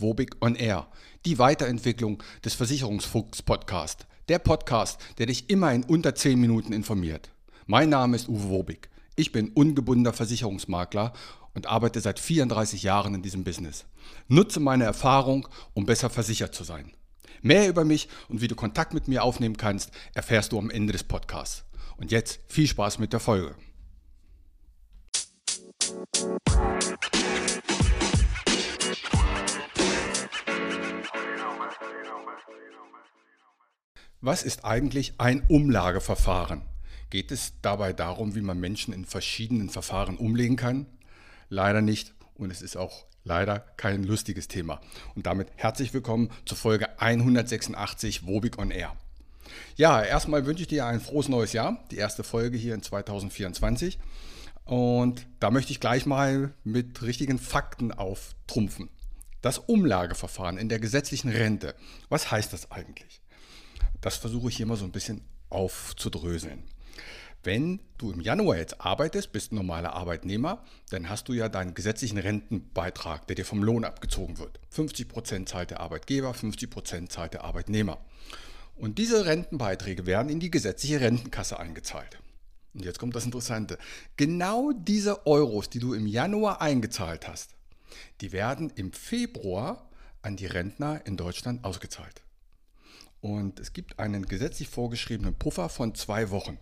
[0.00, 0.88] Wobig on Air,
[1.26, 4.06] die Weiterentwicklung des Versicherungsfuchs Podcast.
[4.28, 7.30] Der Podcast, der dich immer in unter 10 Minuten informiert.
[7.66, 8.88] Mein Name ist Uwe Wobig.
[9.16, 11.12] Ich bin ungebundener Versicherungsmakler
[11.54, 13.84] und arbeite seit 34 Jahren in diesem Business.
[14.28, 16.92] Nutze meine Erfahrung, um besser versichert zu sein.
[17.42, 20.92] Mehr über mich und wie du Kontakt mit mir aufnehmen kannst, erfährst du am Ende
[20.92, 21.64] des Podcasts.
[21.96, 23.54] Und jetzt viel Spaß mit der Folge.
[34.22, 36.60] Was ist eigentlich ein Umlageverfahren?
[37.08, 40.84] Geht es dabei darum, wie man Menschen in verschiedenen Verfahren umlegen kann?
[41.48, 44.82] Leider nicht und es ist auch leider kein lustiges Thema.
[45.14, 48.94] Und damit herzlich willkommen zur Folge 186 Wobig on Air.
[49.76, 53.98] Ja, erstmal wünsche ich dir ein frohes neues Jahr, die erste Folge hier in 2024.
[54.66, 58.90] Und da möchte ich gleich mal mit richtigen Fakten auftrumpfen.
[59.40, 61.74] Das Umlageverfahren in der gesetzlichen Rente,
[62.10, 63.22] was heißt das eigentlich?
[64.00, 66.64] Das versuche ich hier mal so ein bisschen aufzudröseln.
[67.42, 72.18] Wenn du im Januar jetzt arbeitest, bist normaler Arbeitnehmer, dann hast du ja deinen gesetzlichen
[72.18, 74.60] Rentenbeitrag, der dir vom Lohn abgezogen wird.
[74.74, 77.98] 50% zahlt der Arbeitgeber, 50% zahlt der Arbeitnehmer.
[78.76, 82.18] Und diese Rentenbeiträge werden in die gesetzliche Rentenkasse eingezahlt.
[82.74, 83.78] Und jetzt kommt das Interessante.
[84.16, 87.54] Genau diese Euros, die du im Januar eingezahlt hast,
[88.20, 89.88] die werden im Februar
[90.22, 92.22] an die Rentner in Deutschland ausgezahlt.
[93.20, 96.58] Und es gibt einen gesetzlich vorgeschriebenen Puffer von zwei Wochen.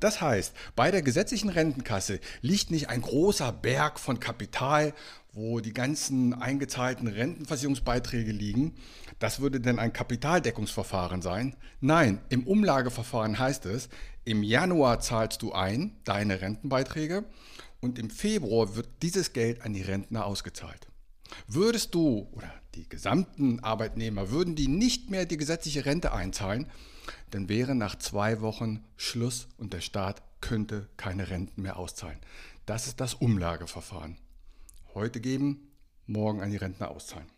[0.00, 4.94] Das heißt, bei der gesetzlichen Rentenkasse liegt nicht ein großer Berg von Kapital,
[5.32, 8.76] wo die ganzen eingezahlten Rentenversicherungsbeiträge liegen.
[9.18, 11.56] Das würde dann ein Kapitaldeckungsverfahren sein.
[11.80, 13.88] Nein, im Umlageverfahren heißt es,
[14.24, 17.24] im Januar zahlst du ein deine Rentenbeiträge
[17.80, 20.86] und im Februar wird dieses Geld an die Rentner ausgezahlt.
[21.46, 26.66] Würdest du oder die gesamten Arbeitnehmer, würden die nicht mehr die gesetzliche Rente einzahlen,
[27.30, 32.18] dann wäre nach zwei Wochen Schluss und der Staat könnte keine Renten mehr auszahlen.
[32.66, 34.16] Das ist das Umlageverfahren.
[34.94, 35.68] Heute geben,
[36.06, 37.28] morgen an die Rentner auszahlen.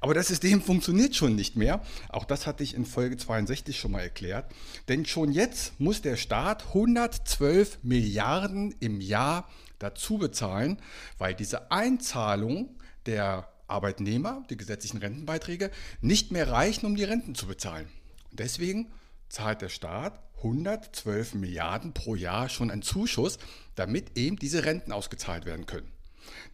[0.00, 1.82] Aber das System funktioniert schon nicht mehr.
[2.08, 4.52] Auch das hatte ich in Folge 62 schon mal erklärt.
[4.88, 9.48] Denn schon jetzt muss der Staat 112 Milliarden im Jahr
[9.78, 10.78] dazu bezahlen,
[11.18, 12.75] weil diese Einzahlung
[13.06, 17.88] der Arbeitnehmer, die gesetzlichen Rentenbeiträge, nicht mehr reichen, um die Renten zu bezahlen.
[18.32, 18.90] Deswegen
[19.28, 23.38] zahlt der Staat 112 Milliarden pro Jahr schon einen Zuschuss,
[23.74, 25.90] damit eben diese Renten ausgezahlt werden können.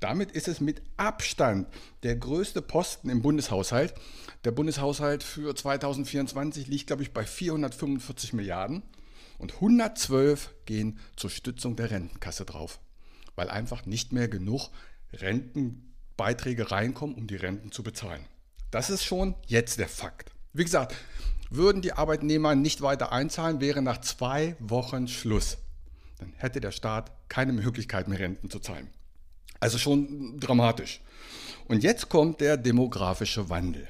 [0.00, 1.66] Damit ist es mit Abstand
[2.02, 3.94] der größte Posten im Bundeshaushalt.
[4.44, 8.82] Der Bundeshaushalt für 2024 liegt, glaube ich, bei 445 Milliarden
[9.38, 12.80] und 112 gehen zur Stützung der Rentenkasse drauf,
[13.34, 14.70] weil einfach nicht mehr genug
[15.12, 15.91] Renten
[16.22, 18.24] Beiträge reinkommen, um die Renten zu bezahlen.
[18.70, 20.30] Das ist schon jetzt der Fakt.
[20.52, 20.94] Wie gesagt,
[21.50, 25.58] würden die Arbeitnehmer nicht weiter einzahlen, wäre nach zwei Wochen Schluss.
[26.20, 28.86] Dann hätte der Staat keine Möglichkeit mehr, Renten zu zahlen.
[29.58, 31.00] Also schon dramatisch.
[31.66, 33.88] Und jetzt kommt der demografische Wandel.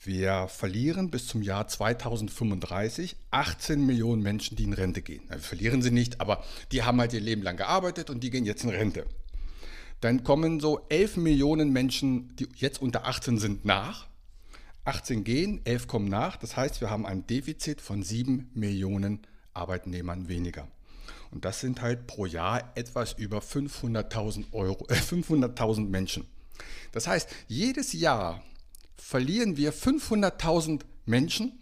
[0.00, 5.24] Wir verlieren bis zum Jahr 2035 18 Millionen Menschen, die in Rente gehen.
[5.28, 6.42] Wir verlieren sie nicht, aber
[6.72, 9.04] die haben halt ihr Leben lang gearbeitet und die gehen jetzt in Rente
[10.00, 14.06] dann kommen so 11 Millionen Menschen, die jetzt unter 18 sind, nach.
[14.84, 16.36] 18 gehen, 11 kommen nach.
[16.36, 20.68] Das heißt, wir haben ein Defizit von 7 Millionen Arbeitnehmern weniger.
[21.30, 26.26] Und das sind halt pro Jahr etwas über 500.000 Euro, äh, 500.000 Menschen.
[26.92, 28.42] Das heißt, jedes Jahr
[28.96, 31.58] verlieren wir 500.000 Menschen,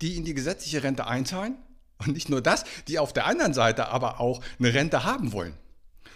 [0.00, 1.56] die in die gesetzliche Rente einzahlen.
[1.98, 5.54] Und nicht nur das, die auf der anderen Seite aber auch eine Rente haben wollen.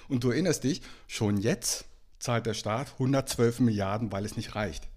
[0.08, 1.84] Und du erinnerst dich, schon jetzt
[2.18, 4.88] zahlt der Staat 112 Milliarden, weil es nicht reicht.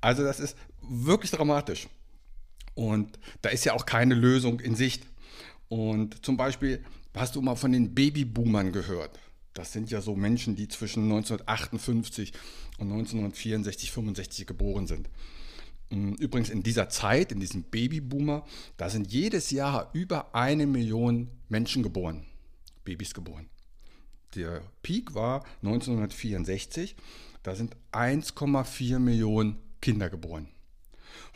[0.00, 1.88] Also das ist wirklich dramatisch.
[2.74, 5.02] Und da ist ja auch keine Lösung in Sicht.
[5.68, 9.18] Und zum Beispiel hast du mal von den Babyboomern gehört.
[9.54, 12.32] Das sind ja so Menschen, die zwischen 1958
[12.78, 15.08] und 1964, 65 geboren sind.
[15.88, 18.44] Übrigens in dieser Zeit, in diesem Babyboomer,
[18.76, 22.26] da sind jedes Jahr über eine Million Menschen geboren,
[22.84, 23.48] Babys geboren.
[24.36, 26.94] Der Peak war 1964.
[27.42, 30.48] Da sind 1,4 Millionen Kinder geboren.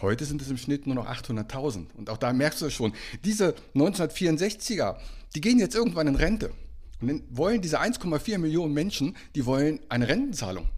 [0.00, 1.92] Heute sind es im Schnitt nur noch 800.000.
[1.94, 2.92] Und auch da merkst du schon,
[3.24, 4.96] diese 1964er,
[5.34, 6.52] die gehen jetzt irgendwann in Rente.
[7.00, 10.68] Und dann wollen diese 1,4 Millionen Menschen, die wollen eine Rentenzahlung.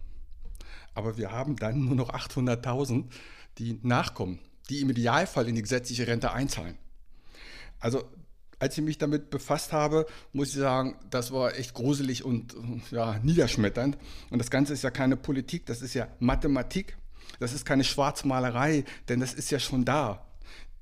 [0.93, 3.05] Aber wir haben dann nur noch 800.000,
[3.57, 6.77] die nachkommen, die im Idealfall in die gesetzliche Rente einzahlen.
[7.79, 8.03] Also
[8.63, 12.55] als ich mich damit befasst habe, muss ich sagen, das war echt gruselig und
[12.91, 13.97] ja, niederschmetternd.
[14.29, 16.97] Und das Ganze ist ja keine Politik, das ist ja Mathematik.
[17.39, 20.25] Das ist keine Schwarzmalerei, denn das ist ja schon da.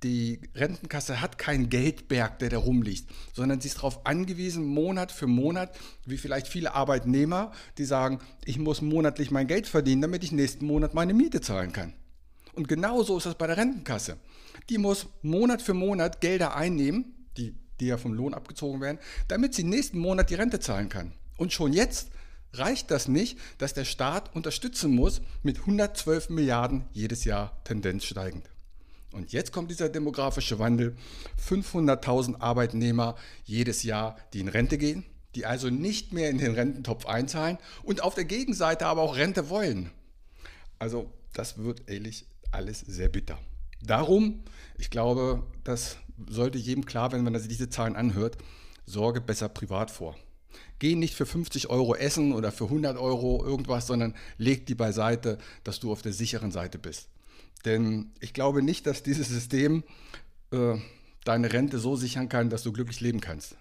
[0.04, 5.27] Die Rentenkasse hat keinen Geldberg, der da rumliegt, sondern sie ist darauf angewiesen, Monat für
[5.27, 5.75] Monat,
[6.06, 10.66] wie vielleicht viele Arbeitnehmer, die sagen, ich muss monatlich mein Geld verdienen, damit ich nächsten
[10.66, 11.94] Monat meine Miete zahlen kann.
[12.54, 14.18] Und genauso ist das bei der Rentenkasse.
[14.69, 19.54] Die muss Monat für Monat Gelder einnehmen, die die ja vom Lohn abgezogen werden, damit
[19.54, 21.12] sie nächsten Monat die Rente zahlen kann.
[21.38, 22.10] Und schon jetzt
[22.54, 28.50] reicht das nicht, dass der Staat unterstützen muss mit 112 Milliarden jedes Jahr Tendenz steigend.
[29.12, 30.95] Und jetzt kommt dieser demografische Wandel.
[31.50, 35.04] 500.000 Arbeitnehmer jedes Jahr, die in Rente gehen,
[35.36, 39.50] die also nicht mehr in den Rententopf einzahlen und auf der Gegenseite aber auch Rente
[39.50, 39.92] wollen.
[40.80, 43.38] Also das wird ehrlich alles sehr bitter.
[43.84, 44.44] Darum,
[44.77, 45.98] ich glaube, das
[46.30, 48.38] sollte jedem klar werden, wenn er sich diese Zahlen anhört,
[48.86, 50.16] sorge besser privat vor.
[50.80, 55.38] Geh nicht für 50 Euro essen oder für 100 Euro irgendwas, sondern leg die beiseite,
[55.64, 57.08] dass du auf der sicheren Seite bist.
[57.66, 59.84] Denn ich glaube nicht, dass dieses System
[60.52, 60.78] äh,
[61.24, 63.56] deine Rente so sichern kann, dass du glücklich leben kannst.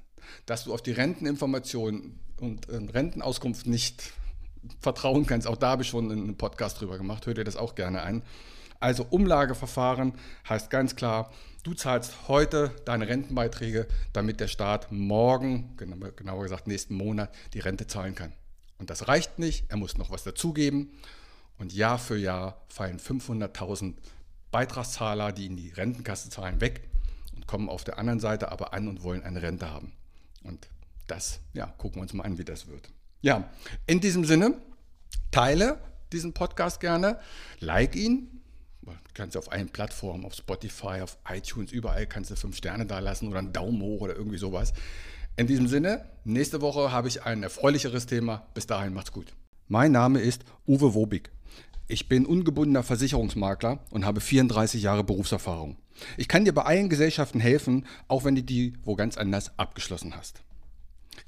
[0.47, 4.13] Dass du auf die Renteninformation und äh, Rentenauskunft nicht
[4.81, 5.47] vertrauen kannst.
[5.47, 7.27] Auch da habe ich schon einen Podcast drüber gemacht.
[7.27, 8.23] Hör dir das auch gerne ein.
[8.81, 10.15] Also Umlageverfahren
[10.49, 11.31] heißt ganz klar,
[11.63, 17.87] du zahlst heute deine Rentenbeiträge, damit der Staat morgen, genauer gesagt nächsten Monat, die Rente
[17.87, 18.33] zahlen kann.
[18.79, 20.91] Und das reicht nicht, er muss noch was dazugeben.
[21.59, 23.95] Und Jahr für Jahr fallen 500.000
[24.51, 26.89] Beitragszahler, die in die Rentenkasse zahlen, weg
[27.37, 29.93] und kommen auf der anderen Seite aber an und wollen eine Rente haben.
[30.43, 30.69] Und
[31.07, 32.89] das, ja, gucken wir uns mal an, wie das wird.
[33.21, 33.51] Ja,
[33.87, 34.55] in diesem Sinne,
[35.31, 35.79] teile
[36.13, 37.21] diesen Podcast gerne,
[37.61, 38.41] like ihn,
[38.93, 42.99] Du kannst auf allen Plattformen, auf Spotify, auf iTunes, überall kannst du fünf Sterne da
[42.99, 44.73] lassen oder einen Daumen hoch oder irgendwie sowas.
[45.37, 48.47] In diesem Sinne, nächste Woche habe ich ein erfreulicheres Thema.
[48.55, 49.33] Bis dahin, macht's gut.
[49.69, 51.31] Mein Name ist Uwe Wobig.
[51.89, 55.77] Ich bin ungebundener Versicherungsmakler und habe 34 Jahre Berufserfahrung.
[56.17, 60.17] Ich kann dir bei allen Gesellschaften helfen, auch wenn du die wo ganz anders abgeschlossen
[60.17, 60.43] hast.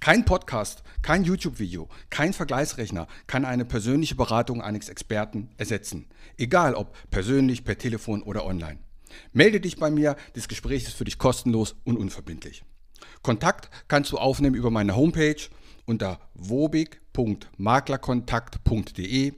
[0.00, 6.06] Kein Podcast, kein YouTube-Video, kein Vergleichsrechner kann eine persönliche Beratung eines Experten ersetzen.
[6.36, 8.78] Egal ob persönlich, per Telefon oder online.
[9.32, 12.64] Melde dich bei mir, das Gespräch ist für dich kostenlos und unverbindlich.
[13.22, 15.36] Kontakt kannst du aufnehmen über meine Homepage
[15.84, 19.34] unter wobig.maklerkontakt.de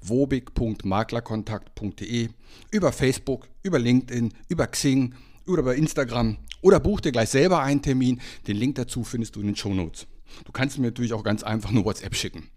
[0.00, 2.28] wobig.maklerkontakt.de
[2.70, 5.14] über Facebook, über LinkedIn, über Xing
[5.46, 8.20] oder über Instagram oder buch dir gleich selber einen Termin.
[8.46, 10.06] Den Link dazu findest du in den Show Notes.
[10.44, 12.48] Du kannst mir natürlich auch ganz einfach nur WhatsApp schicken.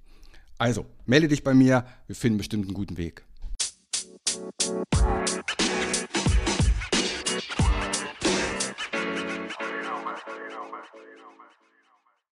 [0.57, 3.24] Also, melde dich bei mir, wir finden bestimmt einen guten Weg.